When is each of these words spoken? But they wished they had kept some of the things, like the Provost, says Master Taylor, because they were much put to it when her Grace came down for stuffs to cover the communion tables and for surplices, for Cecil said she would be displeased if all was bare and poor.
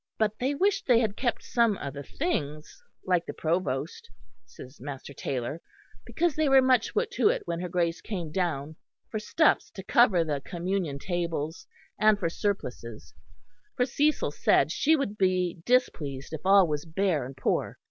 But 0.17 0.39
they 0.39 0.55
wished 0.55 0.87
they 0.87 0.97
had 0.99 1.15
kept 1.15 1.43
some 1.43 1.77
of 1.77 1.93
the 1.93 2.01
things, 2.01 2.81
like 3.05 3.27
the 3.27 3.35
Provost, 3.35 4.09
says 4.47 4.81
Master 4.81 5.13
Taylor, 5.13 5.61
because 6.07 6.35
they 6.35 6.49
were 6.49 6.59
much 6.59 6.95
put 6.95 7.11
to 7.11 7.29
it 7.29 7.43
when 7.45 7.59
her 7.59 7.69
Grace 7.69 8.01
came 8.01 8.31
down 8.31 8.77
for 9.11 9.19
stuffs 9.19 9.69
to 9.75 9.83
cover 9.83 10.23
the 10.23 10.41
communion 10.41 10.97
tables 10.97 11.67
and 11.99 12.17
for 12.17 12.29
surplices, 12.31 13.13
for 13.77 13.85
Cecil 13.85 14.31
said 14.31 14.71
she 14.71 14.95
would 14.95 15.19
be 15.19 15.59
displeased 15.67 16.33
if 16.33 16.41
all 16.47 16.67
was 16.67 16.83
bare 16.85 17.23
and 17.23 17.37
poor. 17.37 17.77